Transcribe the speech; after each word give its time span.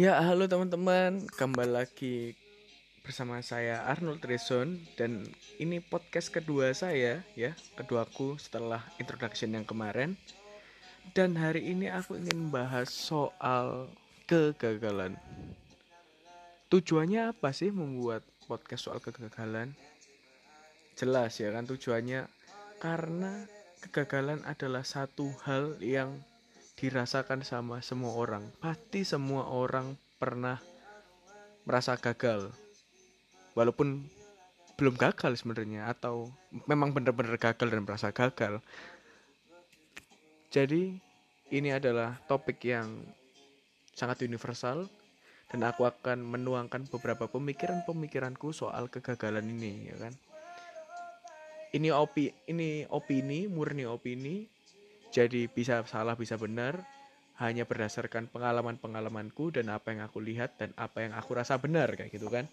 Ya, 0.00 0.16
halo 0.16 0.48
teman-teman, 0.48 1.28
kembali 1.36 1.76
lagi 1.76 2.32
bersama 3.04 3.36
saya 3.44 3.84
Arnold 3.84 4.24
Reson 4.24 4.80
dan 4.96 5.28
ini 5.60 5.76
podcast 5.84 6.32
kedua 6.32 6.72
saya 6.72 7.20
ya, 7.36 7.52
keduaku 7.76 8.40
setelah 8.40 8.80
introduction 8.96 9.52
yang 9.52 9.68
kemarin. 9.68 10.16
Dan 11.12 11.36
hari 11.36 11.68
ini 11.68 11.92
aku 11.92 12.16
ingin 12.16 12.48
membahas 12.48 12.88
soal 12.88 13.92
kegagalan. 14.24 15.20
Tujuannya 16.72 17.36
apa 17.36 17.52
sih 17.52 17.68
membuat 17.68 18.24
podcast 18.48 18.88
soal 18.88 19.04
kegagalan? 19.04 19.76
Jelas 20.96 21.36
ya 21.36 21.52
kan 21.52 21.68
tujuannya 21.68 22.24
karena 22.80 23.44
kegagalan 23.84 24.40
adalah 24.48 24.80
satu 24.80 25.28
hal 25.44 25.76
yang 25.84 26.24
dirasakan 26.80 27.44
sama 27.44 27.84
semua 27.84 28.16
orang. 28.16 28.48
Pasti 28.56 29.04
semua 29.04 29.44
orang 29.52 30.00
pernah 30.16 30.56
merasa 31.68 31.92
gagal. 32.00 32.48
Walaupun 33.52 34.08
belum 34.80 34.96
gagal 34.96 35.44
sebenarnya 35.44 35.92
atau 35.92 36.32
memang 36.64 36.96
benar-benar 36.96 37.36
gagal 37.36 37.68
dan 37.68 37.84
merasa 37.84 38.08
gagal. 38.08 38.64
Jadi 40.48 40.96
ini 41.52 41.68
adalah 41.68 42.16
topik 42.24 42.64
yang 42.64 42.88
sangat 43.92 44.24
universal 44.24 44.88
dan 45.52 45.60
aku 45.68 45.84
akan 45.84 46.24
menuangkan 46.24 46.88
beberapa 46.88 47.28
pemikiran-pemikiranku 47.28 48.56
soal 48.56 48.88
kegagalan 48.88 49.44
ini 49.44 49.92
ya 49.92 50.00
kan. 50.00 50.16
Ini 51.76 51.92
opi 51.92 52.32
ini 52.48 52.88
opini, 52.88 53.46
murni 53.52 53.84
opini 53.84 54.48
jadi 55.10 55.50
bisa 55.50 55.82
salah 55.90 56.14
bisa 56.14 56.38
benar 56.38 56.78
hanya 57.40 57.64
berdasarkan 57.64 58.28
pengalaman-pengalamanku 58.28 59.48
dan 59.50 59.72
apa 59.72 59.96
yang 59.96 60.04
aku 60.04 60.20
lihat 60.20 60.60
dan 60.60 60.76
apa 60.76 61.08
yang 61.08 61.16
aku 61.16 61.34
rasa 61.34 61.56
benar 61.56 61.88
kayak 61.96 62.12
gitu 62.12 62.28
kan. 62.28 62.44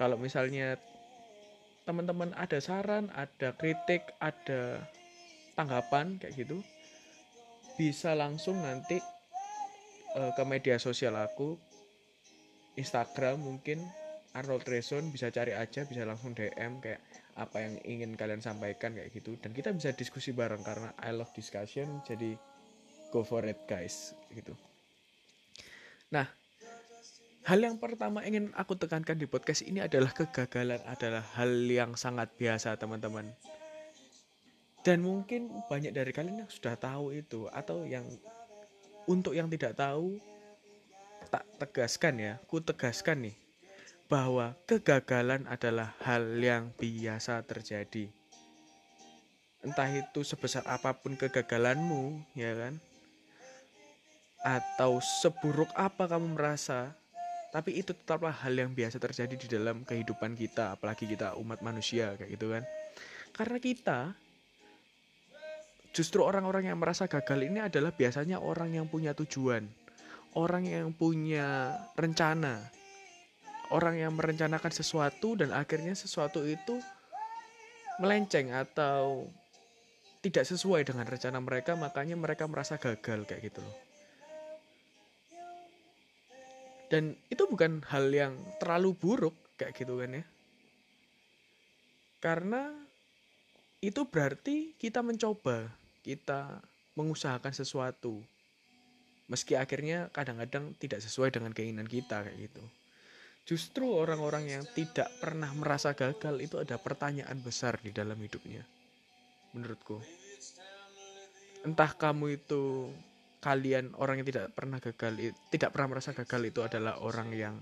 Kalau 0.00 0.16
misalnya 0.16 0.80
teman-teman 1.84 2.32
ada 2.34 2.56
saran, 2.56 3.12
ada 3.12 3.52
kritik, 3.54 4.16
ada 4.18 4.80
tanggapan 5.54 6.16
kayak 6.16 6.34
gitu, 6.40 6.64
bisa 7.76 8.16
langsung 8.16 8.64
nanti 8.64 8.96
uh, 10.16 10.32
ke 10.32 10.42
media 10.48 10.80
sosial 10.80 11.14
aku, 11.20 11.60
Instagram 12.80 13.44
mungkin 13.44 13.84
Arnold 14.32 14.64
Reson 14.64 15.12
bisa 15.12 15.28
cari 15.28 15.52
aja, 15.52 15.84
bisa 15.84 16.08
langsung 16.08 16.32
DM 16.32 16.80
kayak 16.80 17.00
apa 17.36 17.60
yang 17.60 17.76
ingin 17.84 18.16
kalian 18.16 18.40
sampaikan 18.40 18.96
kayak 18.96 19.12
gitu. 19.12 19.36
Dan 19.36 19.52
kita 19.52 19.70
bisa 19.76 19.92
diskusi 19.92 20.32
bareng 20.32 20.64
karena 20.64 20.96
I 21.00 21.12
love 21.12 21.30
discussion 21.36 22.00
jadi 22.08 22.34
go 23.12 23.22
for 23.22 23.44
it 23.44 23.60
guys 23.68 24.16
gitu. 24.32 24.56
Nah 26.10 26.26
hal 27.46 27.62
yang 27.62 27.78
pertama 27.78 28.26
ingin 28.26 28.50
aku 28.58 28.74
tekankan 28.74 29.20
di 29.20 29.30
podcast 29.30 29.62
ini 29.62 29.78
adalah 29.84 30.10
kegagalan 30.10 30.82
adalah 30.88 31.22
hal 31.38 31.52
yang 31.68 31.94
sangat 31.94 32.32
biasa 32.34 32.74
teman-teman. 32.80 33.28
Dan 34.82 35.02
mungkin 35.02 35.50
banyak 35.66 35.90
dari 35.92 36.14
kalian 36.14 36.46
yang 36.46 36.50
sudah 36.50 36.78
tahu 36.78 37.14
itu 37.14 37.50
atau 37.50 37.84
yang 37.84 38.06
untuk 39.06 39.34
yang 39.34 39.50
tidak 39.50 39.76
tahu 39.76 40.18
tak 41.28 41.44
tegaskan 41.58 42.14
ya. 42.16 42.32
Ku 42.46 42.62
tegaskan 42.62 43.30
nih 43.30 43.45
bahwa 44.06 44.54
kegagalan 44.70 45.46
adalah 45.50 45.94
hal 46.02 46.22
yang 46.38 46.70
biasa 46.78 47.42
terjadi. 47.42 48.06
Entah 49.66 49.90
itu 49.90 50.22
sebesar 50.22 50.62
apa 50.70 50.94
pun 50.94 51.18
kegagalanmu, 51.18 52.22
ya 52.38 52.54
kan? 52.54 52.74
Atau 54.46 55.02
seburuk 55.02 55.66
apa 55.74 56.06
kamu 56.06 56.38
merasa, 56.38 56.94
tapi 57.50 57.74
itu 57.74 57.90
tetaplah 57.90 58.30
hal 58.30 58.54
yang 58.54 58.70
biasa 58.70 59.02
terjadi 59.02 59.34
di 59.34 59.46
dalam 59.50 59.82
kehidupan 59.82 60.38
kita, 60.38 60.78
apalagi 60.78 61.10
kita 61.10 61.34
umat 61.42 61.58
manusia 61.66 62.14
kayak 62.14 62.30
gitu 62.30 62.54
kan. 62.54 62.62
Karena 63.34 63.58
kita 63.58 63.98
justru 65.90 66.22
orang-orang 66.22 66.70
yang 66.70 66.78
merasa 66.78 67.10
gagal 67.10 67.42
ini 67.42 67.58
adalah 67.58 67.90
biasanya 67.90 68.38
orang 68.38 68.70
yang 68.70 68.86
punya 68.86 69.18
tujuan, 69.18 69.66
orang 70.38 70.62
yang 70.68 70.94
punya 70.94 71.74
rencana, 71.98 72.70
orang 73.74 73.98
yang 73.98 74.12
merencanakan 74.14 74.70
sesuatu 74.70 75.34
dan 75.34 75.50
akhirnya 75.50 75.94
sesuatu 75.96 76.46
itu 76.46 76.78
melenceng 77.98 78.52
atau 78.52 79.26
tidak 80.20 80.44
sesuai 80.46 80.86
dengan 80.86 81.06
rencana 81.06 81.38
mereka 81.38 81.78
makanya 81.78 82.18
mereka 82.18 82.44
merasa 82.50 82.78
gagal 82.78 83.26
kayak 83.26 83.50
gitu 83.50 83.60
loh. 83.62 83.76
Dan 86.86 87.18
itu 87.26 87.42
bukan 87.50 87.82
hal 87.90 88.06
yang 88.14 88.38
terlalu 88.62 88.94
buruk 88.94 89.34
kayak 89.58 89.74
gitu 89.74 89.98
kan 89.98 90.22
ya. 90.22 90.24
Karena 92.22 92.70
itu 93.82 94.06
berarti 94.06 94.74
kita 94.78 95.02
mencoba 95.02 95.66
kita 96.06 96.62
mengusahakan 96.94 97.50
sesuatu. 97.50 98.22
Meski 99.26 99.58
akhirnya 99.58 100.06
kadang-kadang 100.14 100.78
tidak 100.78 101.02
sesuai 101.02 101.34
dengan 101.34 101.50
keinginan 101.50 101.90
kita 101.90 102.22
kayak 102.22 102.46
gitu 102.46 102.62
Justru 103.46 103.86
orang-orang 103.86 104.50
yang 104.58 104.64
tidak 104.74 105.06
pernah 105.22 105.48
merasa 105.54 105.94
gagal 105.94 106.34
itu 106.42 106.58
ada 106.58 106.82
pertanyaan 106.82 107.38
besar 107.38 107.78
di 107.78 107.94
dalam 107.94 108.18
hidupnya. 108.18 108.66
Menurutku. 109.54 110.02
Entah 111.62 111.94
kamu 111.94 112.42
itu 112.42 112.90
kalian 113.38 113.94
orang 114.02 114.18
yang 114.18 114.26
tidak 114.26 114.50
pernah 114.50 114.82
gagal 114.82 115.30
tidak 115.54 115.70
pernah 115.70 115.88
merasa 115.94 116.10
gagal 116.10 116.42
itu 116.50 116.60
adalah 116.66 116.98
orang 116.98 117.30
yang 117.30 117.54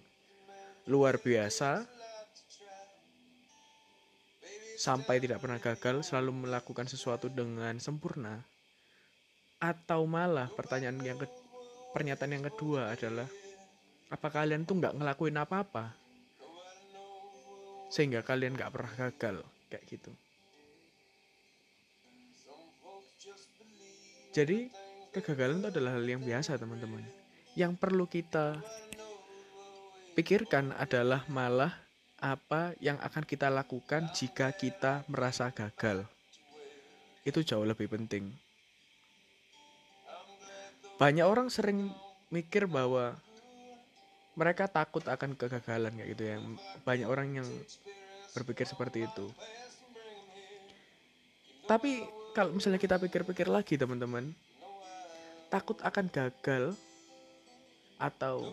luar 0.89 1.21
biasa 1.21 1.84
sampai 4.81 5.21
tidak 5.21 5.44
pernah 5.44 5.61
gagal 5.61 6.00
selalu 6.09 6.49
melakukan 6.49 6.89
sesuatu 6.89 7.28
dengan 7.28 7.77
sempurna 7.77 8.41
atau 9.61 10.09
malah 10.09 10.49
pertanyaan 10.53 10.97
yang 11.05 11.21
ke, 11.21 11.28
pernyataan 11.93 12.33
yang 12.33 12.44
kedua 12.49 12.97
adalah 12.97 13.28
apa 14.12 14.28
kalian 14.28 14.69
tuh 14.69 14.81
nggak 14.81 14.97
ngelakuin 14.97 15.38
apa-apa? 15.41 15.94
Sehingga 17.88 18.20
kalian 18.26 18.59
nggak 18.59 18.72
pernah 18.72 18.92
gagal 18.97 19.37
kayak 19.70 19.84
gitu. 19.88 20.12
Jadi 24.34 24.66
kegagalan 25.14 25.62
itu 25.62 25.69
adalah 25.70 25.94
hal 25.94 26.03
yang 26.03 26.22
biasa 26.26 26.59
teman-teman. 26.59 27.06
Yang 27.54 27.72
perlu 27.78 28.10
kita 28.10 28.59
pikirkan 30.19 30.75
adalah 30.75 31.22
malah 31.31 31.70
apa 32.19 32.75
yang 32.82 32.98
akan 32.98 33.22
kita 33.22 33.47
lakukan 33.47 34.10
jika 34.10 34.50
kita 34.50 35.06
merasa 35.06 35.54
gagal. 35.54 36.03
Itu 37.22 37.47
jauh 37.47 37.62
lebih 37.62 37.87
penting. 37.87 38.34
Banyak 40.98 41.26
orang 41.26 41.47
sering 41.47 41.91
mikir 42.31 42.66
bahwa 42.66 43.19
mereka 44.34 44.67
takut 44.67 45.03
akan 45.06 45.39
kegagalan 45.39 45.95
kayak 45.95 46.09
gitu 46.15 46.22
ya. 46.27 46.37
Banyak 46.83 47.09
orang 47.09 47.43
yang 47.43 47.49
berpikir 48.34 48.67
seperti 48.67 49.06
itu. 49.06 49.31
Tapi 51.65 52.05
kalau 52.37 52.53
misalnya 52.53 52.83
kita 52.83 52.99
pikir-pikir 52.99 53.49
lagi 53.49 53.78
teman-teman 53.78 54.34
takut 55.49 55.78
akan 55.81 56.11
gagal 56.11 56.75
atau 57.94 58.53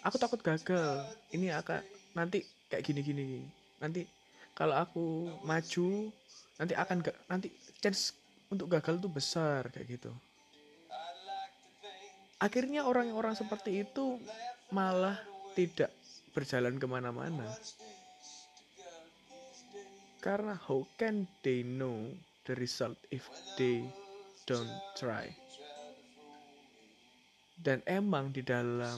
aku 0.00 0.16
takut 0.16 0.40
gagal 0.40 1.04
ini 1.36 1.52
akan 1.52 1.84
nanti 2.16 2.42
kayak 2.72 2.82
gini-gini. 2.82 3.44
Nanti 3.78 4.08
kalau 4.56 4.74
aku 4.74 5.30
maju 5.44 6.10
nanti 6.56 6.74
akan 6.74 7.04
nanti 7.28 7.48
chance 7.78 8.16
untuk 8.50 8.66
gagal 8.72 8.98
itu 8.98 9.08
besar 9.08 9.68
kayak 9.68 10.00
gitu. 10.00 10.10
Akhirnya 12.40 12.88
orang-orang 12.88 13.36
seperti 13.36 13.84
itu 13.84 14.16
malah 14.70 15.18
tidak 15.58 15.90
berjalan 16.30 16.78
ke 16.78 16.86
mana-mana. 16.86 17.46
Karena 20.20 20.54
how 20.54 20.86
can 21.00 21.26
they 21.42 21.64
know 21.64 22.06
the 22.46 22.54
result 22.54 22.96
if 23.10 23.26
they 23.58 23.82
don't 24.46 24.70
try? 24.94 25.26
Dan 27.60 27.84
emang 27.84 28.32
di 28.32 28.40
dalam 28.40 28.96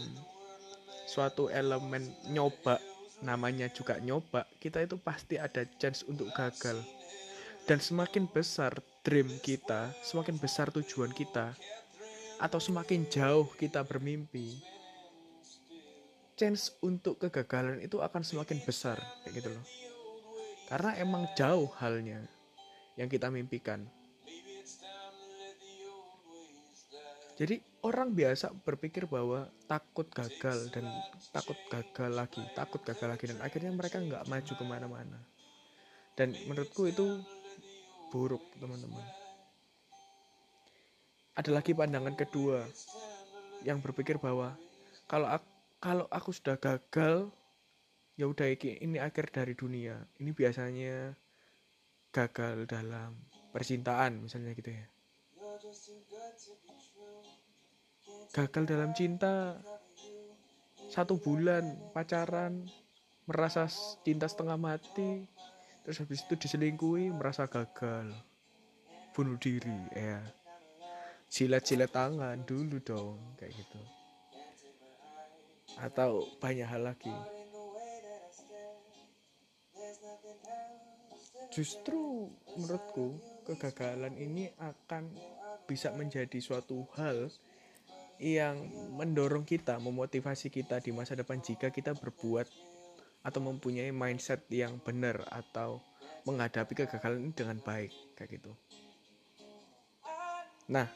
suatu 1.06 1.50
elemen 1.50 2.06
nyoba, 2.30 2.78
namanya 3.22 3.66
juga 3.70 3.98
nyoba, 3.98 4.46
kita 4.62 4.82
itu 4.82 4.98
pasti 4.98 5.38
ada 5.38 5.66
chance 5.78 6.06
untuk 6.06 6.30
gagal. 6.30 6.78
Dan 7.66 7.78
semakin 7.78 8.26
besar 8.26 8.74
dream 9.06 9.30
kita, 9.42 9.94
semakin 10.02 10.38
besar 10.38 10.70
tujuan 10.74 11.10
kita, 11.14 11.54
atau 12.42 12.58
semakin 12.58 13.06
jauh 13.06 13.46
kita 13.54 13.86
bermimpi, 13.86 14.58
chance 16.43 16.75
untuk 16.83 17.23
kegagalan 17.23 17.79
itu 17.79 18.03
akan 18.03 18.27
semakin 18.27 18.59
besar 18.67 18.99
kayak 19.23 19.39
gitu 19.39 19.55
loh. 19.55 19.62
Karena 20.67 20.99
emang 20.99 21.31
jauh 21.39 21.71
halnya 21.79 22.19
yang 22.99 23.06
kita 23.06 23.31
mimpikan. 23.31 23.87
Jadi 27.39 27.62
orang 27.87 28.11
biasa 28.11 28.50
berpikir 28.67 29.06
bahwa 29.06 29.47
takut 29.71 30.11
gagal 30.11 30.67
dan 30.75 30.91
takut 31.31 31.55
gagal 31.71 32.11
lagi 32.11 32.43
takut 32.59 32.83
gagal 32.83 33.06
lagi 33.06 33.25
dan 33.31 33.39
akhirnya 33.39 33.71
mereka 33.71 34.03
nggak 34.03 34.27
maju 34.27 34.53
ke 34.59 34.65
mana-mana. 34.67 35.19
Dan 36.19 36.35
menurutku 36.50 36.91
itu 36.91 37.23
buruk 38.11 38.43
teman-teman. 38.59 39.06
Ada 41.39 41.55
lagi 41.55 41.71
pandangan 41.71 42.19
kedua 42.19 42.67
yang 43.62 43.79
berpikir 43.79 44.19
bahwa 44.19 44.59
kalau 45.06 45.31
aku, 45.31 45.51
kalau 45.82 46.06
aku 46.14 46.31
sudah 46.31 46.62
gagal 46.62 47.26
ya 48.14 48.31
udah 48.31 48.46
ini 48.55 49.02
akhir 49.02 49.34
dari 49.34 49.58
dunia. 49.58 49.99
Ini 50.23 50.31
biasanya 50.31 51.11
gagal 52.14 52.70
dalam 52.70 53.19
percintaan 53.50 54.23
misalnya 54.23 54.55
gitu 54.55 54.70
ya. 54.70 54.87
Gagal 58.31 58.62
dalam 58.70 58.94
cinta. 58.94 59.58
Satu 60.87 61.19
bulan 61.19 61.90
pacaran 61.90 62.62
merasa 63.26 63.67
cinta 64.06 64.31
setengah 64.31 64.61
mati 64.61 65.26
terus 65.82 65.99
habis 65.99 66.23
itu 66.23 66.38
diselingkuhi 66.38 67.11
merasa 67.11 67.50
gagal. 67.50 68.06
Bunuh 69.11 69.34
diri 69.34 69.82
ya. 69.99 70.23
Silat-silat 71.26 71.90
tangan 71.90 72.38
dulu 72.46 72.79
dong 72.84 73.19
kayak 73.40 73.56
gitu 73.56 74.01
atau 75.80 76.28
banyak 76.40 76.69
hal 76.69 76.82
lagi 76.84 77.14
justru 81.52 82.32
menurutku 82.56 83.20
kegagalan 83.44 84.16
ini 84.16 84.48
akan 84.56 85.12
bisa 85.69 85.92
menjadi 85.92 86.40
suatu 86.40 86.88
hal 86.96 87.28
yang 88.22 88.56
mendorong 88.96 89.44
kita, 89.44 89.76
memotivasi 89.76 90.48
kita 90.48 90.80
di 90.80 90.96
masa 90.96 91.12
depan 91.12 91.44
jika 91.44 91.69
kita 91.69 91.92
berbuat 91.92 92.48
atau 93.22 93.40
mempunyai 93.44 93.92
mindset 93.92 94.48
yang 94.48 94.80
benar 94.80 95.28
atau 95.28 95.82
menghadapi 96.24 96.72
kegagalan 96.86 97.28
ini 97.28 97.32
dengan 97.34 97.58
baik 97.60 97.92
kayak 98.14 98.40
gitu. 98.40 98.52
Nah, 100.70 100.86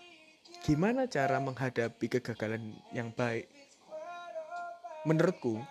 gimana 0.62 1.10
cara 1.10 1.42
menghadapi 1.42 2.06
kegagalan 2.18 2.78
yang 2.94 3.10
baik? 3.10 3.50
Menurutku 5.06 5.62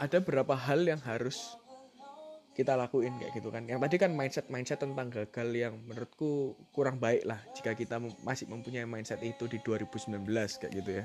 ada 0.00 0.16
beberapa 0.24 0.56
hal 0.56 0.84
yang 0.88 1.00
harus 1.04 1.56
kita 2.56 2.72
lakuin 2.72 3.20
kayak 3.20 3.36
gitu 3.36 3.52
kan. 3.52 3.68
Yang 3.68 3.84
tadi 3.84 3.96
kan 4.00 4.10
mindset 4.16 4.46
mindset 4.48 4.80
tentang 4.80 5.12
gagal 5.12 5.48
yang 5.52 5.76
menurutku 5.84 6.56
kurang 6.72 6.96
baik 6.96 7.28
lah 7.28 7.36
jika 7.52 7.76
kita 7.76 8.00
masih 8.24 8.48
mempunyai 8.48 8.88
mindset 8.88 9.20
itu 9.20 9.44
di 9.44 9.60
2019 9.60 10.24
kayak 10.56 10.72
gitu 10.72 10.90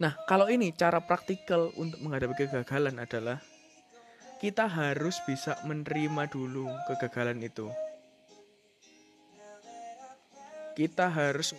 Nah 0.00 0.16
kalau 0.24 0.48
ini 0.48 0.72
cara 0.72 1.04
praktikal 1.04 1.68
untuk 1.76 2.00
menghadapi 2.00 2.48
kegagalan 2.48 2.96
adalah 2.96 3.44
kita 4.40 4.64
harus 4.64 5.20
bisa 5.28 5.60
menerima 5.68 6.32
dulu 6.32 6.64
kegagalan 6.88 7.44
itu. 7.44 7.68
Kita 10.72 11.12
harus 11.12 11.52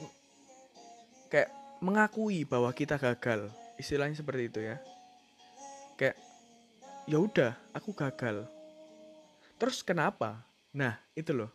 kayak 1.30 1.61
mengakui 1.82 2.46
bahwa 2.46 2.70
kita 2.72 2.96
gagal. 2.96 3.50
Istilahnya 3.76 4.14
seperti 4.14 4.48
itu 4.48 4.60
ya. 4.62 4.78
Kayak 5.98 6.16
ya 7.10 7.18
udah 7.18 7.52
aku 7.74 7.92
gagal. 7.98 8.46
Terus 9.58 9.82
kenapa? 9.82 10.46
Nah 10.72 11.02
itu 11.18 11.34
loh. 11.34 11.50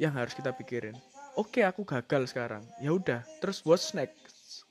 Yang 0.00 0.12
harus 0.16 0.32
kita 0.34 0.50
pikirin. 0.56 0.96
Oke 1.36 1.60
aku 1.62 1.84
gagal 1.84 2.32
sekarang. 2.32 2.64
Ya 2.80 2.90
udah 2.90 3.20
terus 3.38 3.60
what's 3.62 3.92
next? 3.92 4.64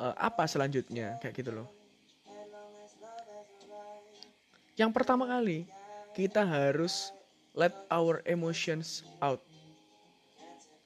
Uh, 0.00 0.16
apa 0.16 0.48
selanjutnya? 0.48 1.20
Kayak 1.20 1.44
gitu 1.44 1.52
loh. 1.52 1.68
Yang 4.80 4.90
pertama 4.96 5.28
kali 5.28 5.68
kita 6.16 6.40
harus 6.40 7.12
let 7.52 7.76
our 7.92 8.24
emotions 8.24 9.04
out. 9.20 9.44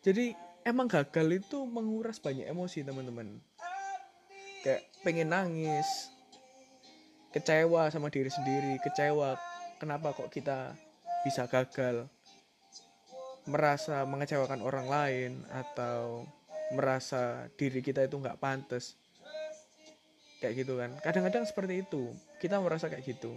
Jadi 0.02 0.36
emang 0.64 0.88
gagal 0.88 1.44
itu 1.44 1.68
menguras 1.68 2.16
banyak 2.18 2.48
emosi 2.48 2.82
teman-teman. 2.82 3.38
Kayak 4.64 4.88
pengen 5.04 5.28
nangis 5.30 5.86
kecewa 7.36 7.92
sama 7.92 8.08
diri 8.08 8.32
sendiri 8.32 8.80
kecewa 8.80 9.36
kenapa 9.76 10.16
kok 10.16 10.32
kita 10.32 10.72
bisa 11.22 11.44
gagal. 11.44 12.08
Merasa 13.44 14.08
mengecewakan 14.08 14.64
orang 14.64 14.88
lain 14.88 15.32
atau 15.52 16.24
merasa 16.72 17.44
diri 17.60 17.84
kita 17.84 18.00
itu 18.08 18.16
nggak 18.16 18.40
pantas. 18.40 18.96
Kayak 20.40 20.64
gitu 20.64 20.80
kan. 20.80 20.96
Kadang-kadang 21.04 21.44
seperti 21.44 21.84
itu. 21.84 22.08
Kita 22.40 22.56
merasa 22.64 22.88
kayak 22.88 23.04
gitu. 23.04 23.36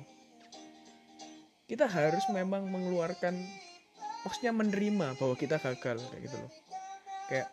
Kita 1.67 1.91
harus 1.91 2.23
memang 2.31 2.71
mengeluarkan 2.71 3.35
maksudnya 4.23 4.55
menerima 4.55 5.19
bahwa 5.19 5.35
kita 5.35 5.59
gagal 5.59 5.99
kayak 6.07 6.23
gitu 6.23 6.39
loh 6.39 6.66
kayak 7.27 7.47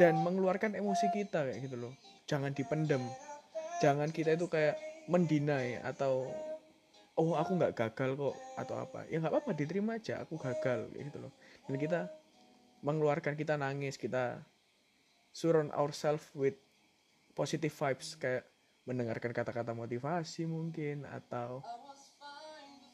dan 0.00 0.18
mengeluarkan 0.24 0.74
emosi 0.74 1.12
kita 1.12 1.44
kayak 1.46 1.60
gitu 1.62 1.76
loh. 1.76 1.92
Jangan 2.26 2.56
dipendem. 2.56 3.04
Jangan 3.84 4.08
kita 4.10 4.34
itu 4.34 4.48
kayak 4.48 4.80
mendinai 5.06 5.82
atau 5.84 6.32
oh 7.18 7.36
aku 7.36 7.60
nggak 7.60 7.76
gagal 7.76 8.16
kok 8.16 8.36
atau 8.56 8.74
apa. 8.80 9.04
Ya 9.12 9.20
nggak 9.20 9.32
apa-apa 9.32 9.52
diterima 9.52 10.00
aja 10.00 10.24
aku 10.24 10.40
gagal 10.40 10.88
gitu 10.96 11.18
loh. 11.20 11.32
Dan 11.68 11.76
kita 11.76 12.08
mengeluarkan 12.82 13.38
kita 13.38 13.54
nangis 13.60 13.94
kita 13.94 14.42
surround 15.30 15.70
ourselves 15.72 16.26
with 16.34 16.56
positive 17.32 17.72
vibes 17.72 18.16
kayak 18.16 18.44
mendengarkan 18.84 19.30
kata-kata 19.30 19.72
motivasi 19.72 20.44
mungkin 20.44 21.06
atau 21.06 21.62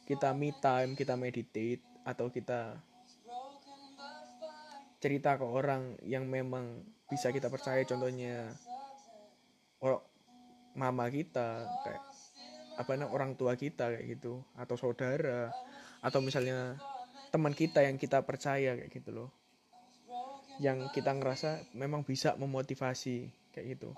kita 0.04 0.32
me 0.36 0.52
time 0.60 0.92
kita 0.92 1.16
meditate 1.16 1.80
atau 2.04 2.28
kita 2.28 2.76
cerita 4.98 5.38
ke 5.38 5.46
orang 5.46 5.94
yang 6.02 6.26
memang 6.26 6.82
bisa 7.06 7.30
kita 7.30 7.48
percaya 7.48 7.86
contohnya 7.86 8.50
orang 9.78 10.02
mama 10.74 11.06
kita 11.10 11.66
kayak 11.86 12.02
apa 12.78 12.90
namanya 12.94 13.10
orang 13.10 13.30
tua 13.34 13.58
kita 13.58 13.90
kayak 13.90 14.06
gitu 14.18 14.42
atau 14.54 14.78
saudara 14.78 15.50
atau 15.98 16.22
misalnya 16.22 16.78
teman 17.34 17.52
kita 17.52 17.82
yang 17.82 17.98
kita 17.98 18.22
percaya 18.22 18.78
kayak 18.78 18.90
gitu 18.90 19.10
loh. 19.10 19.30
Yang 20.58 20.90
kita 20.94 21.14
ngerasa 21.14 21.70
memang 21.74 22.02
bisa 22.02 22.34
memotivasi 22.34 23.30
kayak 23.54 23.78
gitu. 23.78 23.90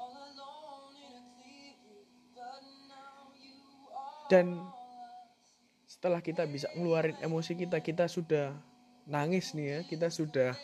Dan 4.28 4.62
setelah 5.84 6.22
kita 6.22 6.46
bisa 6.46 6.70
ngeluarin 6.78 7.18
emosi 7.18 7.58
kita 7.58 7.82
kita 7.82 8.06
sudah 8.06 8.54
nangis 9.10 9.58
nih 9.58 9.66
ya 9.66 9.78
kita 9.90 10.06
sudah 10.06 10.54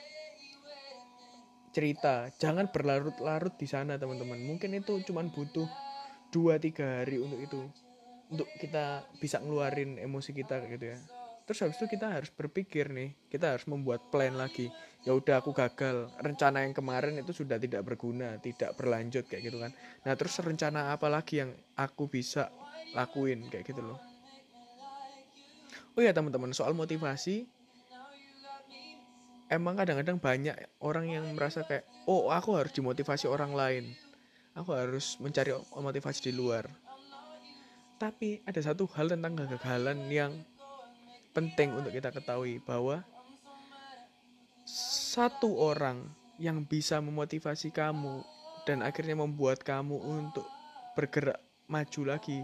cerita. 1.76 2.32
Jangan 2.40 2.72
berlarut-larut 2.72 3.52
di 3.60 3.68
sana 3.68 4.00
teman-teman. 4.00 4.40
Mungkin 4.40 4.72
itu 4.80 4.96
cuma 5.04 5.20
butuh 5.28 5.68
dua 6.32 6.56
tiga 6.56 7.04
hari 7.04 7.20
untuk 7.20 7.36
itu. 7.44 7.60
Untuk 8.32 8.48
kita 8.56 9.04
bisa 9.20 9.44
ngeluarin 9.44 10.00
emosi 10.00 10.32
kita 10.32 10.64
gitu 10.72 10.96
ya. 10.96 10.98
Terus 11.44 11.62
habis 11.62 11.76
itu 11.76 11.86
kita 11.86 12.08
harus 12.08 12.32
berpikir 12.32 12.88
nih. 12.88 13.12
Kita 13.28 13.52
harus 13.52 13.68
membuat 13.68 14.08
plan 14.08 14.32
lagi. 14.34 14.72
Ya 15.04 15.12
udah 15.12 15.44
aku 15.44 15.52
gagal. 15.52 16.08
Rencana 16.16 16.64
yang 16.64 16.72
kemarin 16.72 17.20
itu 17.20 17.36
sudah 17.36 17.60
tidak 17.60 17.84
berguna 17.84 18.40
tidak 18.40 18.72
berlanjut 18.80 19.28
kayak 19.28 19.52
gitu 19.52 19.60
kan. 19.60 19.70
Nah 20.08 20.16
terus 20.16 20.34
rencana 20.40 20.96
apa 20.96 21.12
lagi 21.12 21.44
yang 21.44 21.52
aku 21.76 22.08
bisa 22.08 22.48
lakuin 22.96 23.46
kayak 23.52 23.68
gitu 23.68 23.84
loh. 23.84 24.00
Oh 25.94 26.02
ya 26.02 26.16
teman-teman 26.16 26.50
soal 26.56 26.72
motivasi 26.72 27.46
emang 29.46 29.78
kadang-kadang 29.78 30.18
banyak 30.18 30.56
orang 30.82 31.06
yang 31.10 31.24
merasa 31.34 31.62
kayak 31.62 31.86
oh 32.10 32.30
aku 32.30 32.58
harus 32.58 32.72
dimotivasi 32.74 33.30
orang 33.30 33.52
lain. 33.54 33.84
Aku 34.56 34.72
harus 34.72 35.20
mencari 35.20 35.52
motivasi 35.76 36.30
di 36.30 36.32
luar. 36.32 36.64
Tapi 38.00 38.40
ada 38.44 38.60
satu 38.60 38.88
hal 38.96 39.12
tentang 39.12 39.36
kegagalan 39.36 40.08
yang 40.08 40.32
penting 41.36 41.76
untuk 41.76 41.92
kita 41.92 42.08
ketahui 42.08 42.60
bahwa 42.64 43.04
satu 44.66 45.52
orang 45.60 46.08
yang 46.40 46.64
bisa 46.64 47.00
memotivasi 47.00 47.72
kamu 47.72 48.24
dan 48.64 48.80
akhirnya 48.80 49.16
membuat 49.16 49.60
kamu 49.60 49.96
untuk 49.96 50.44
bergerak 50.96 51.40
maju 51.68 52.02
lagi 52.16 52.40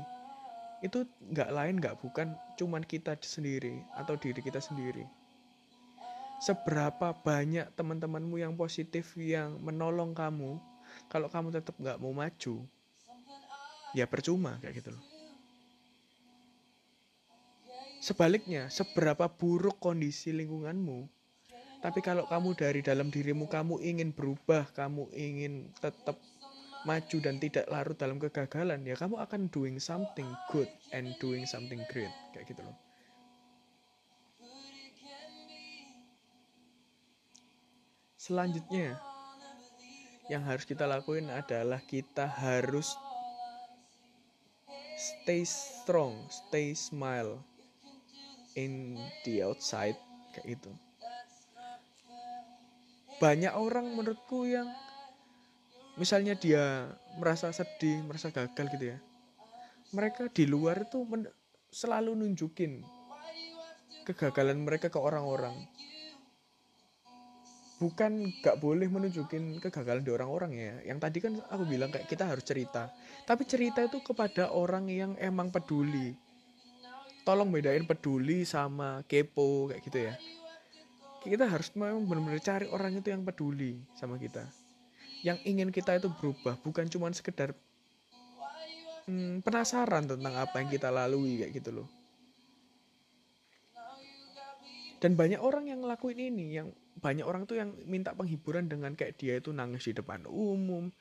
itu 0.84 1.06
nggak 1.30 1.50
lain 1.54 1.78
nggak 1.78 1.98
bukan 2.02 2.34
cuman 2.58 2.82
kita 2.82 3.14
sendiri 3.22 3.80
atau 3.94 4.18
diri 4.18 4.42
kita 4.42 4.58
sendiri 4.58 5.06
seberapa 6.42 7.14
banyak 7.14 7.70
teman-temanmu 7.78 8.34
yang 8.42 8.58
positif 8.58 9.14
yang 9.14 9.62
menolong 9.62 10.10
kamu 10.10 10.58
kalau 11.06 11.30
kamu 11.30 11.54
tetap 11.54 11.78
nggak 11.78 12.02
mau 12.02 12.10
maju 12.10 12.54
ya 13.94 14.04
percuma 14.10 14.58
kayak 14.58 14.82
gitu 14.82 14.90
loh. 14.90 15.04
Sebaliknya 18.02 18.66
seberapa 18.66 19.30
buruk 19.30 19.78
kondisi 19.78 20.34
lingkunganmu 20.34 21.06
tapi 21.82 21.98
kalau 21.98 22.26
kamu 22.30 22.54
dari 22.54 22.80
dalam 22.82 23.10
dirimu 23.10 23.46
kamu 23.46 23.82
ingin 23.82 24.10
berubah 24.14 24.70
kamu 24.74 25.10
ingin 25.14 25.70
tetap 25.78 26.18
maju 26.86 27.16
dan 27.22 27.38
tidak 27.42 27.66
larut 27.70 27.98
dalam 27.98 28.18
kegagalan 28.22 28.82
ya 28.86 28.94
kamu 28.94 29.18
akan 29.18 29.50
doing 29.50 29.78
something 29.82 30.38
good 30.46 30.70
and 30.94 31.14
doing 31.18 31.46
something 31.46 31.82
great 31.90 32.14
kayak 32.34 32.46
gitu 32.50 32.62
loh 32.66 32.74
selanjutnya 38.22 38.94
yang 40.30 40.46
harus 40.46 40.62
kita 40.62 40.86
lakuin 40.86 41.26
adalah 41.26 41.82
kita 41.82 42.30
harus 42.30 42.94
stay 44.94 45.42
strong 45.42 46.14
stay 46.30 46.70
smile 46.78 47.42
in 48.54 48.94
the 49.26 49.42
outside 49.42 49.98
kayak 50.30 50.54
gitu 50.54 50.70
banyak 53.18 53.50
orang 53.58 53.90
menurutku 53.90 54.46
yang 54.46 54.70
misalnya 55.94 56.34
dia 56.34 56.90
merasa 57.20 57.52
sedih, 57.52 58.02
merasa 58.02 58.32
gagal 58.34 58.66
gitu 58.74 58.84
ya. 58.96 58.98
Mereka 59.92 60.32
di 60.32 60.48
luar 60.48 60.88
itu 60.88 61.04
selalu 61.70 62.16
nunjukin 62.16 62.82
kegagalan 64.08 64.58
mereka 64.58 64.88
ke 64.88 64.98
orang-orang. 64.98 65.54
Bukan 67.82 68.30
gak 68.46 68.62
boleh 68.62 68.86
menunjukin 68.86 69.58
kegagalan 69.58 70.06
di 70.06 70.14
orang-orang 70.14 70.52
ya. 70.54 70.74
Yang 70.94 70.98
tadi 71.02 71.18
kan 71.18 71.32
aku 71.50 71.66
bilang 71.66 71.90
kayak 71.90 72.06
kita 72.06 72.30
harus 72.30 72.46
cerita. 72.46 72.94
Tapi 73.26 73.42
cerita 73.42 73.82
itu 73.82 73.98
kepada 73.98 74.54
orang 74.54 74.86
yang 74.86 75.18
emang 75.18 75.50
peduli. 75.50 76.14
Tolong 77.26 77.50
bedain 77.50 77.82
peduli 77.82 78.46
sama 78.46 79.02
kepo 79.10 79.74
kayak 79.74 79.82
gitu 79.82 79.98
ya. 79.98 80.14
Kita 81.26 81.50
harus 81.50 81.74
memang 81.74 82.06
benar-benar 82.06 82.38
cari 82.38 82.66
orang 82.70 83.02
itu 83.02 83.10
yang 83.10 83.26
peduli 83.26 83.82
sama 83.98 84.14
kita 84.18 84.46
yang 85.22 85.38
ingin 85.46 85.70
kita 85.70 85.96
itu 85.96 86.10
berubah 86.10 86.58
bukan 86.60 86.90
cuma 86.90 87.06
sekedar 87.14 87.54
hmm, 89.06 89.40
penasaran 89.46 90.04
tentang 90.10 90.34
apa 90.34 90.58
yang 90.58 90.68
kita 90.68 90.90
lalui 90.90 91.46
kayak 91.46 91.62
gitu 91.62 91.70
loh 91.82 91.88
dan 95.02 95.18
banyak 95.18 95.42
orang 95.42 95.66
yang 95.66 95.82
ngelakuin 95.82 96.30
ini 96.30 96.62
yang 96.62 96.70
banyak 97.02 97.26
orang 97.26 97.42
tuh 97.42 97.58
yang 97.58 97.74
minta 97.90 98.14
penghiburan 98.14 98.70
dengan 98.70 98.94
kayak 98.94 99.18
dia 99.18 99.34
itu 99.34 99.50
nangis 99.50 99.90
di 99.90 99.98
depan 99.98 100.30
umum. 100.30 100.94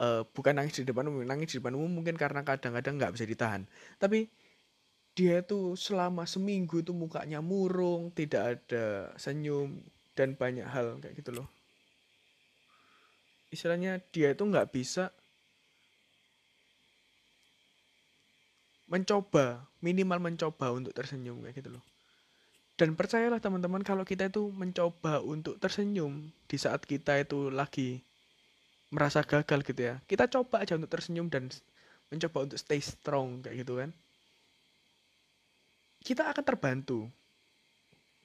Uh, 0.00 0.24
bukan 0.32 0.56
nangis 0.56 0.80
di 0.80 0.88
depan 0.88 1.06
umum 1.12 1.22
nangis 1.22 1.52
di 1.52 1.60
depan 1.60 1.76
umum 1.76 2.00
mungkin 2.00 2.16
karena 2.16 2.40
kadang-kadang 2.40 2.96
nggak 2.96 3.12
bisa 3.12 3.28
ditahan. 3.28 3.68
Tapi 4.00 4.32
dia 5.12 5.44
itu 5.44 5.76
selama 5.76 6.24
seminggu 6.24 6.80
itu 6.80 6.96
mukanya 6.96 7.44
murung 7.44 8.08
tidak 8.16 8.56
ada 8.64 9.12
senyum 9.20 9.84
dan 10.16 10.32
banyak 10.40 10.64
hal 10.64 10.96
kayak 11.04 11.20
gitu 11.20 11.36
loh. 11.36 11.48
Istilahnya 13.52 14.00
dia 14.16 14.32
itu 14.32 14.48
nggak 14.48 14.72
bisa 14.72 15.12
mencoba 18.88 19.68
minimal 19.84 20.24
mencoba 20.24 20.72
untuk 20.72 20.96
tersenyum 20.96 21.44
kayak 21.44 21.60
gitu 21.60 21.68
loh 21.76 21.84
dan 22.74 22.98
percayalah 22.98 23.38
teman-teman 23.38 23.86
kalau 23.86 24.02
kita 24.02 24.26
itu 24.26 24.50
mencoba 24.50 25.22
untuk 25.22 25.62
tersenyum 25.62 26.26
di 26.50 26.56
saat 26.58 26.82
kita 26.82 27.22
itu 27.22 27.46
lagi 27.46 28.02
merasa 28.90 29.22
gagal 29.22 29.62
gitu 29.62 29.94
ya. 29.94 30.02
Kita 30.10 30.26
coba 30.26 30.66
aja 30.66 30.74
untuk 30.74 30.90
tersenyum 30.90 31.30
dan 31.30 31.46
mencoba 32.10 32.50
untuk 32.50 32.58
stay 32.58 32.82
strong 32.82 33.46
kayak 33.46 33.62
gitu 33.62 33.78
kan. 33.78 33.90
Kita 36.02 36.34
akan 36.34 36.44
terbantu. 36.46 37.06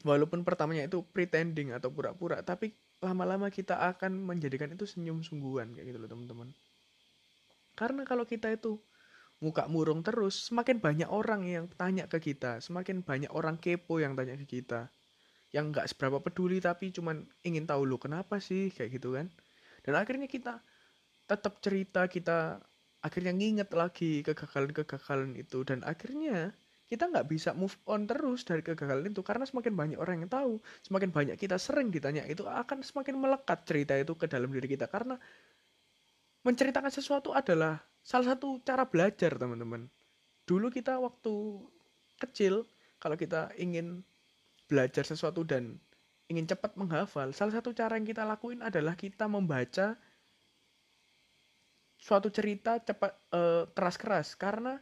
Walaupun 0.02 0.42
pertamanya 0.42 0.88
itu 0.88 1.06
pretending 1.14 1.76
atau 1.76 1.92
pura-pura 1.92 2.40
tapi 2.42 2.72
lama-lama 3.04 3.52
kita 3.52 3.78
akan 3.96 4.16
menjadikan 4.16 4.72
itu 4.72 4.88
senyum 4.88 5.22
sungguhan 5.22 5.72
kayak 5.76 5.94
gitu 5.94 6.00
loh 6.02 6.10
teman-teman. 6.10 6.50
Karena 7.78 8.02
kalau 8.04 8.26
kita 8.26 8.50
itu 8.50 8.82
muka 9.40 9.72
murung 9.72 10.04
terus 10.04 10.52
semakin 10.52 10.84
banyak 10.84 11.08
orang 11.08 11.48
yang 11.48 11.66
tanya 11.80 12.12
ke 12.12 12.20
kita 12.20 12.60
semakin 12.60 13.00
banyak 13.00 13.32
orang 13.32 13.56
kepo 13.56 14.00
yang 14.04 14.14
tanya 14.16 14.36
ke 14.36 14.46
kita. 14.60 14.92
Yang 15.50 15.66
nggak 15.74 15.86
seberapa 15.96 16.20
peduli 16.22 16.60
tapi 16.62 16.92
cuman 16.94 17.26
ingin 17.42 17.66
tahu 17.66 17.88
lo 17.88 17.98
kenapa 17.98 18.38
sih? 18.38 18.70
Kayak 18.70 18.90
gitu 19.00 19.16
kan. 19.16 19.32
Dan 19.82 19.94
akhirnya 19.98 20.28
kita 20.28 20.62
tetap 21.26 21.64
cerita 21.64 22.06
kita 22.12 22.60
akhirnya 23.00 23.32
nginget 23.32 23.72
lagi 23.72 24.22
kegagalan-kegagalan 24.28 25.34
itu. 25.40 25.64
Dan 25.64 25.88
akhirnya 25.88 26.54
kita 26.92 27.08
nggak 27.08 27.28
bisa 27.30 27.56
move 27.56 27.78
on 27.88 28.10
terus 28.10 28.44
dari 28.44 28.66
kegagalan 28.66 29.14
itu 29.14 29.22
karena 29.22 29.46
semakin 29.46 29.74
banyak 29.78 29.98
orang 30.02 30.26
yang 30.26 30.32
tahu 30.34 30.58
semakin 30.82 31.14
banyak 31.14 31.38
kita 31.38 31.62
sering 31.62 31.94
ditanya 31.94 32.26
itu 32.26 32.42
akan 32.50 32.82
semakin 32.82 33.14
melekat 33.14 33.62
cerita 33.62 33.94
itu 33.94 34.14
ke 34.20 34.28
dalam 34.28 34.52
diri 34.52 34.68
kita. 34.68 34.92
Karena 34.92 35.16
menceritakan 36.44 36.92
sesuatu 36.92 37.32
adalah 37.32 37.89
salah 38.04 38.36
satu 38.36 38.60
cara 38.64 38.88
belajar 38.88 39.36
teman-teman. 39.36 39.88
Dulu 40.48 40.74
kita 40.74 40.98
waktu 40.98 41.34
kecil 42.20 42.66
kalau 43.00 43.16
kita 43.16 43.54
ingin 43.56 44.02
belajar 44.68 45.06
sesuatu 45.06 45.46
dan 45.46 45.80
ingin 46.30 46.46
cepat 46.46 46.78
menghafal 46.78 47.34
salah 47.34 47.58
satu 47.58 47.74
cara 47.74 47.98
yang 47.98 48.06
kita 48.06 48.22
lakuin 48.22 48.62
adalah 48.62 48.94
kita 48.94 49.26
membaca 49.26 49.98
suatu 51.98 52.30
cerita 52.30 52.80
cepat 52.82 53.12
uh, 53.34 53.70
keras-keras. 53.74 54.34
Karena 54.40 54.78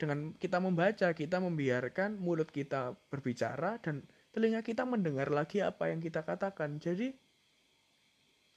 dengan 0.00 0.32
kita 0.36 0.56
membaca 0.56 1.12
kita 1.12 1.36
membiarkan 1.36 2.16
mulut 2.16 2.48
kita 2.48 2.96
berbicara 3.12 3.76
dan 3.84 4.00
telinga 4.32 4.64
kita 4.64 4.88
mendengar 4.88 5.28
lagi 5.28 5.60
apa 5.60 5.92
yang 5.92 6.00
kita 6.00 6.24
katakan. 6.24 6.80
Jadi 6.80 7.12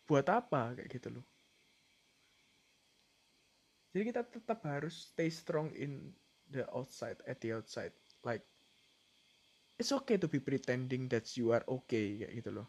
buat 0.08 0.28
apa? 0.32 0.76
Kayak 0.80 0.90
gitu 1.00 1.10
loh 1.20 1.33
jadi 3.94 4.04
kita 4.10 4.22
tetap 4.26 4.66
harus 4.66 5.14
stay 5.14 5.30
strong 5.30 5.70
in 5.78 6.10
the 6.50 6.66
outside 6.74 7.22
at 7.30 7.38
the 7.46 7.54
outside. 7.54 7.94
Like 8.26 8.42
it's 9.78 9.94
okay 9.94 10.18
to 10.18 10.26
be 10.26 10.42
pretending 10.42 11.06
that 11.14 11.30
you 11.38 11.54
are 11.54 11.62
okay 11.70 12.26
kayak 12.26 12.34
gitu 12.42 12.52
loh. 12.58 12.68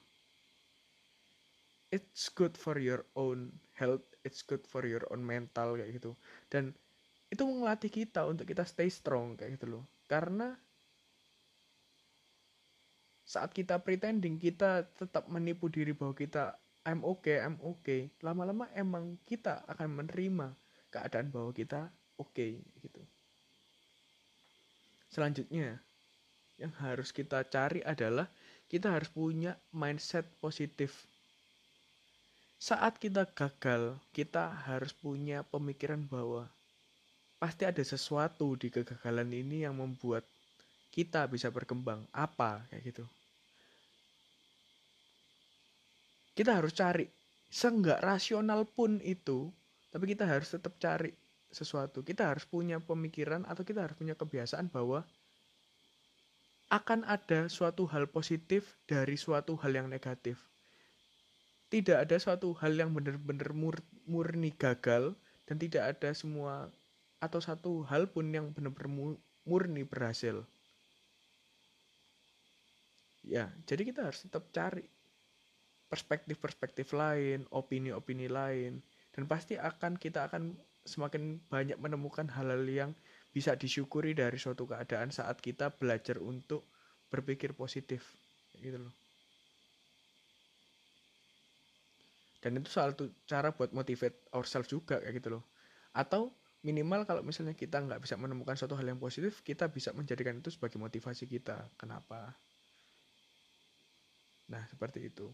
It's 1.88 2.28
good 2.28 2.61
for 2.61 2.76
your 2.76 3.09
own 3.16 3.57
health 3.73 4.04
it's 4.25 4.40
good 4.40 4.64
for 4.64 4.83
your 4.88 5.04
own 5.12 5.21
mental 5.21 5.76
kayak 5.76 6.00
gitu. 6.00 6.16
Dan 6.49 6.73
itu 7.28 7.45
ngelatih 7.45 7.93
kita 7.93 8.25
untuk 8.25 8.49
kita 8.49 8.64
stay 8.64 8.88
strong 8.88 9.37
kayak 9.37 9.61
gitu 9.61 9.78
loh. 9.78 9.85
Karena 10.09 10.57
saat 13.25 13.52
kita 13.52 13.81
pretending 13.81 14.40
kita 14.40 14.85
tetap 14.97 15.28
menipu 15.28 15.69
diri 15.69 15.93
bahwa 15.93 16.16
kita 16.16 16.57
I'm 16.85 17.04
okay 17.04 17.40
I'm 17.40 17.61
okay. 17.61 18.12
Lama-lama 18.25 18.69
emang 18.73 19.21
kita 19.28 19.64
akan 19.69 20.04
menerima 20.04 20.63
keadaan 20.95 21.35
bahwa 21.35 21.51
kita 21.51 21.91
oke 22.15 22.31
okay, 22.31 22.63
gitu 22.79 23.03
selanjutnya 25.11 25.83
yang 26.63 26.71
harus 26.79 27.11
kita 27.11 27.43
cari 27.51 27.83
adalah 27.83 28.31
kita 28.71 28.95
harus 28.95 29.11
punya 29.11 29.59
mindset 29.75 30.23
positif 30.39 31.11
saat 32.63 33.03
kita 33.03 33.27
gagal 33.35 33.99
kita 34.15 34.55
harus 34.71 34.95
punya 34.95 35.43
pemikiran 35.43 36.07
bahwa 36.07 36.47
pasti 37.43 37.67
ada 37.67 37.83
sesuatu 37.83 38.55
di 38.55 38.71
kegagalan 38.71 39.29
ini 39.29 39.67
yang 39.67 39.77
membuat 39.77 40.25
kita 40.95 41.27
bisa 41.27 41.51
berkembang. 41.51 42.07
Apa 42.15 42.63
kayak 42.71 42.95
gitu. 42.95 43.05
Kita 46.39 46.63
harus 46.63 46.71
cari. 46.71 47.11
Seenggak 47.51 48.03
rasional 48.03 48.67
pun 48.67 48.99
itu, 49.03 49.51
tapi 49.95 50.11
kita 50.11 50.27
harus 50.27 50.51
tetap 50.51 50.75
cari 50.83 51.15
sesuatu. 51.55 52.03
Kita 52.03 52.27
harus 52.27 52.43
punya 52.43 52.83
pemikiran 52.83 53.47
atau 53.47 53.63
kita 53.63 53.87
harus 53.87 53.95
punya 53.95 54.19
kebiasaan 54.19 54.67
bahwa 54.67 55.07
akan 56.67 57.07
ada 57.07 57.47
suatu 57.47 57.87
hal 57.87 58.11
positif 58.11 58.75
dari 58.91 59.15
suatu 59.15 59.55
hal 59.63 59.71
yang 59.71 59.87
negatif. 59.87 60.43
Tidak 61.71 61.95
ada 61.95 62.19
suatu 62.19 62.59
hal 62.59 62.75
yang 62.75 62.91
benar-benar 62.91 63.55
murni 64.11 64.51
gagal 64.59 65.15
dan 65.47 65.63
tidak 65.63 65.95
ada 65.95 66.11
semua 66.11 66.67
atau 67.23 67.39
satu 67.39 67.87
hal 67.87 68.11
pun 68.11 68.27
yang 68.35 68.51
benar-benar 68.51 69.15
murni 69.47 69.87
berhasil. 69.87 70.43
Ya, 73.23 73.49
jadi 73.71 73.87
kita 73.87 74.11
harus 74.11 74.27
tetap 74.27 74.51
cari 74.51 74.85
perspektif-perspektif 75.87 76.91
lain, 76.91 77.47
opini-opini 77.55 78.27
lain, 78.27 78.83
dan 79.14 79.30
pasti 79.30 79.54
akan 79.54 79.97
kita 79.97 80.26
akan 80.28 80.59
semakin 80.85 81.40
banyak 81.49 81.78
menemukan 81.80 82.28
hal-hal 82.28 82.61
yang 82.68 82.90
bisa 83.33 83.56
disyukuri 83.56 84.12
dari 84.12 84.37
suatu 84.37 84.68
keadaan 84.68 85.09
saat 85.09 85.40
kita 85.40 85.73
belajar 85.73 86.21
untuk 86.21 86.66
berpikir 87.09 87.56
positif, 87.56 88.04
gitu 88.59 88.76
loh. 88.76 88.94
Dan 92.44 92.61
itu 92.61 92.68
salah 92.68 92.92
satu 92.92 93.09
cara 93.25 93.56
buat 93.56 93.73
motivate 93.73 94.28
ourselves 94.37 94.68
juga 94.68 95.00
kayak 95.00 95.16
gitu 95.16 95.40
loh. 95.40 95.42
Atau 95.97 96.37
minimal 96.64 97.04
kalau 97.04 97.21
misalnya 97.21 97.52
kita 97.52 97.76
nggak 97.85 98.00
bisa 98.00 98.16
menemukan 98.16 98.56
suatu 98.56 98.73
hal 98.73 98.88
yang 98.88 98.97
positif 98.97 99.44
kita 99.44 99.68
bisa 99.68 99.92
menjadikan 99.92 100.40
itu 100.40 100.49
sebagai 100.49 100.80
motivasi 100.80 101.28
kita 101.28 101.68
kenapa 101.76 102.33
nah 104.49 104.64
seperti 104.73 105.12
itu 105.12 105.28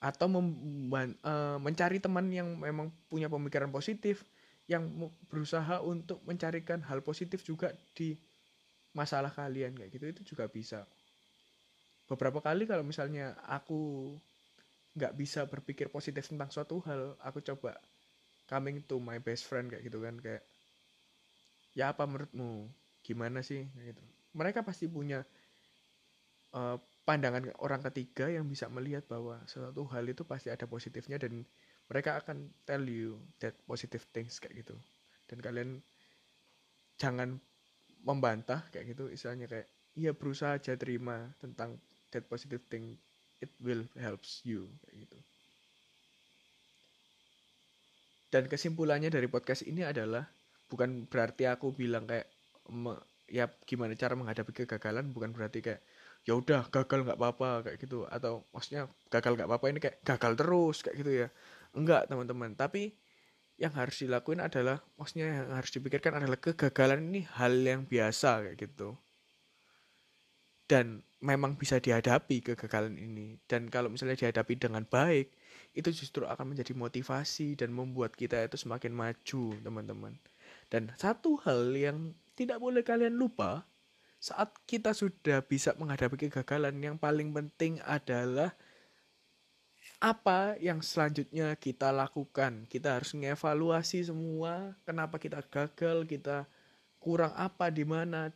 atau 0.00 0.26
uh, 0.32 1.60
mencari 1.60 2.00
teman 2.00 2.32
yang 2.32 2.56
memang 2.56 2.88
punya 3.12 3.28
pemikiran 3.28 3.68
positif 3.68 4.24
yang 4.64 4.88
berusaha 5.28 5.84
untuk 5.84 6.24
mencarikan 6.24 6.80
hal 6.88 7.04
positif 7.04 7.44
juga 7.44 7.76
di 7.92 8.16
masalah 8.96 9.28
kalian 9.28 9.76
kayak 9.76 9.92
gitu. 9.92 10.04
Itu 10.08 10.22
juga 10.34 10.48
bisa. 10.48 10.88
Beberapa 12.08 12.40
kali 12.40 12.64
kalau 12.64 12.82
misalnya 12.82 13.36
aku 13.44 14.14
nggak 14.96 15.14
bisa 15.14 15.46
berpikir 15.46 15.92
positif 15.92 16.26
tentang 16.26 16.50
suatu 16.50 16.82
hal 16.82 17.14
aku 17.22 17.38
coba 17.44 17.78
coming 18.50 18.82
to 18.82 18.98
my 18.98 19.22
best 19.22 19.46
friend 19.46 19.68
kayak 19.68 19.84
gitu 19.84 20.00
kan. 20.00 20.16
Kayak 20.18 20.42
ya 21.76 21.92
apa 21.92 22.08
menurutmu? 22.08 22.72
Gimana 23.04 23.44
sih? 23.44 23.68
Kayak 23.76 23.94
gitu. 23.94 24.02
Mereka 24.32 24.64
pasti 24.64 24.86
punya 24.86 25.26
uh, 26.54 26.78
pandangan 27.04 27.50
orang 27.64 27.82
ketiga 27.90 28.28
yang 28.30 28.46
bisa 28.46 28.68
melihat 28.70 29.02
bahwa 29.08 29.40
suatu 29.48 29.88
hal 29.90 30.04
itu 30.06 30.22
pasti 30.22 30.52
ada 30.52 30.68
positifnya 30.68 31.16
dan 31.18 31.42
mereka 31.90 32.22
akan 32.22 32.54
tell 32.62 32.84
you 32.86 33.18
that 33.42 33.56
positive 33.66 34.04
things 34.14 34.38
kayak 34.38 34.62
gitu. 34.62 34.76
Dan 35.26 35.42
kalian 35.42 35.70
jangan 37.00 37.40
membantah 38.06 38.62
kayak 38.70 38.94
gitu. 38.94 39.10
Istilahnya 39.10 39.50
kayak 39.50 39.66
iya 39.98 40.14
berusaha 40.14 40.54
aja 40.54 40.78
terima 40.78 41.32
tentang 41.42 41.80
that 42.14 42.24
positive 42.30 42.62
thing. 42.70 42.94
It 43.42 43.50
will 43.64 43.88
helps 43.98 44.44
you 44.46 44.70
kayak 44.86 45.08
gitu. 45.08 45.18
Dan 48.30 48.46
kesimpulannya 48.46 49.10
dari 49.10 49.26
podcast 49.26 49.66
ini 49.66 49.82
adalah 49.82 50.22
bukan 50.70 51.10
berarti 51.10 51.50
aku 51.50 51.74
bilang 51.74 52.06
kayak 52.06 52.30
ya 53.26 53.50
gimana 53.66 53.98
cara 53.98 54.14
menghadapi 54.14 54.54
kegagalan 54.54 55.10
bukan 55.10 55.34
berarti 55.34 55.58
kayak 55.58 55.82
ya 56.24 56.36
udah 56.36 56.68
gagal 56.68 57.06
nggak 57.06 57.18
apa-apa 57.18 57.50
kayak 57.68 57.78
gitu. 57.80 58.04
Atau 58.08 58.44
maksudnya 58.52 58.88
gagal 59.08 59.32
nggak 59.36 59.48
apa-apa 59.48 59.66
ini 59.72 59.78
kayak 59.80 59.96
gagal 60.04 60.32
terus 60.36 60.76
kayak 60.84 60.96
gitu 61.00 61.12
ya. 61.26 61.28
Enggak 61.76 62.08
teman-teman. 62.10 62.52
Tapi 62.56 62.92
yang 63.60 63.76
harus 63.76 64.00
dilakuin 64.00 64.40
adalah 64.40 64.80
maksudnya 64.96 65.44
yang 65.44 65.52
harus 65.52 65.68
dipikirkan 65.68 66.16
adalah 66.16 66.40
kegagalan 66.40 67.12
ini 67.12 67.28
hal 67.36 67.52
yang 67.60 67.84
biasa 67.84 68.48
kayak 68.48 68.56
gitu. 68.56 68.96
Dan 70.64 71.02
memang 71.20 71.58
bisa 71.58 71.76
dihadapi 71.76 72.40
kegagalan 72.40 72.96
ini. 72.96 73.36
Dan 73.44 73.68
kalau 73.68 73.92
misalnya 73.92 74.16
dihadapi 74.16 74.56
dengan 74.56 74.86
baik 74.88 75.34
itu 75.76 75.90
justru 75.94 76.26
akan 76.26 76.54
menjadi 76.54 76.74
motivasi 76.74 77.54
dan 77.54 77.70
membuat 77.70 78.16
kita 78.16 78.42
itu 78.42 78.58
semakin 78.58 78.90
maju 78.90 79.42
teman-teman. 79.60 80.14
Dan 80.72 80.90
satu 80.98 81.38
hal 81.44 81.74
yang 81.74 82.14
tidak 82.34 82.58
boleh 82.58 82.80
kalian 82.80 83.14
lupa 83.14 83.68
saat 84.20 84.52
kita 84.68 84.92
sudah 84.92 85.40
bisa 85.48 85.72
menghadapi 85.80 86.28
kegagalan 86.28 86.76
yang 86.76 87.00
paling 87.00 87.32
penting 87.32 87.80
adalah 87.88 88.52
apa 90.00 90.60
yang 90.60 90.84
selanjutnya 90.84 91.56
kita 91.56 91.88
lakukan. 91.88 92.68
Kita 92.68 93.00
harus 93.00 93.16
mengevaluasi 93.16 94.04
semua 94.04 94.76
kenapa 94.84 95.16
kita 95.16 95.40
gagal 95.48 96.04
kita 96.04 96.44
kurang 97.00 97.32
apa 97.32 97.72
di 97.72 97.88
mana. 97.88 98.28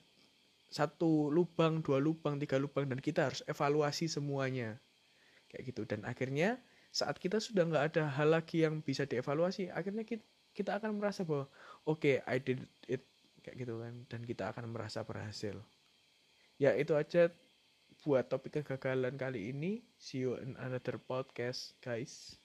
Satu 0.73 1.31
lubang, 1.31 1.85
dua 1.85 2.03
lubang, 2.03 2.35
tiga 2.41 2.59
lubang 2.59 2.88
dan 2.88 2.99
kita 2.99 3.31
harus 3.31 3.41
evaluasi 3.47 4.09
semuanya. 4.09 4.81
Kayak 5.53 5.62
gitu. 5.71 5.83
Dan 5.87 6.03
akhirnya 6.03 6.59
saat 6.91 7.21
kita 7.21 7.38
sudah 7.38 7.69
nggak 7.69 7.85
ada 7.95 8.11
hal 8.11 8.35
lagi 8.35 8.67
yang 8.67 8.83
bisa 8.83 9.07
dievaluasi, 9.07 9.71
akhirnya 9.71 10.03
kita, 10.03 10.71
akan 10.81 10.99
merasa 10.99 11.23
bahwa 11.23 11.47
oke, 11.87 12.03
okay, 12.03 12.17
I 12.26 12.43
did 12.43 12.67
it. 12.91 13.07
Kayak 13.45 13.57
gitu 13.69 13.75
kan. 13.79 13.95
Dan 14.11 14.21
kita 14.26 14.50
akan 14.50 14.73
merasa 14.75 15.07
berhasil. 15.07 15.55
Ya 16.61 16.73
itu 16.79 16.95
aja 16.95 17.31
buat 18.05 18.31
topik 18.31 18.62
kegagalan 18.62 19.19
kali 19.19 19.51
ini. 19.51 19.83
See 19.99 20.23
you 20.23 20.38
in 20.38 20.55
another 20.61 21.01
podcast, 21.01 21.75
guys. 21.83 22.38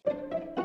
thank 0.00 0.56
you 0.56 0.59